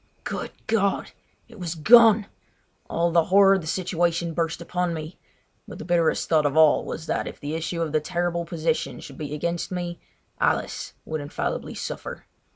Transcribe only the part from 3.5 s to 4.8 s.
of the situation burst